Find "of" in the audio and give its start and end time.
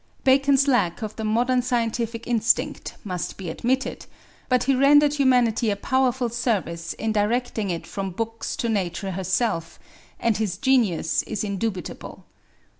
1.03-1.15